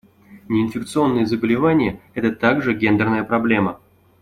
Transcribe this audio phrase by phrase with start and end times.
[0.49, 3.79] Неинфекционные заболевания— это также гендерная проблема.